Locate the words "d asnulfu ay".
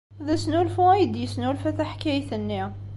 0.25-1.03